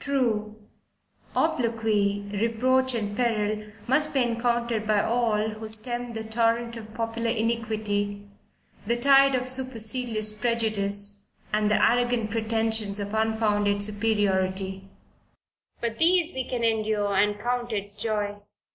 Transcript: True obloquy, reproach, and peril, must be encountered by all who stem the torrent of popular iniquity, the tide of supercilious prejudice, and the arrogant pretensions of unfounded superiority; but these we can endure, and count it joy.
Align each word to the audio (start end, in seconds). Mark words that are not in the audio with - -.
True 0.00 0.66
obloquy, 1.36 2.24
reproach, 2.32 2.94
and 2.94 3.14
peril, 3.14 3.70
must 3.86 4.14
be 4.14 4.22
encountered 4.22 4.86
by 4.86 5.02
all 5.02 5.50
who 5.50 5.68
stem 5.68 6.12
the 6.12 6.24
torrent 6.24 6.74
of 6.78 6.94
popular 6.94 7.28
iniquity, 7.28 8.26
the 8.86 8.96
tide 8.96 9.34
of 9.34 9.46
supercilious 9.46 10.32
prejudice, 10.32 11.20
and 11.52 11.70
the 11.70 11.84
arrogant 11.86 12.30
pretensions 12.30 12.98
of 12.98 13.12
unfounded 13.12 13.82
superiority; 13.82 14.88
but 15.82 15.98
these 15.98 16.32
we 16.32 16.48
can 16.48 16.64
endure, 16.64 17.14
and 17.14 17.38
count 17.38 17.70
it 17.70 17.98
joy. 17.98 18.36